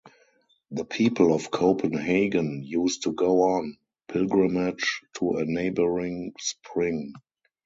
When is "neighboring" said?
5.45-6.33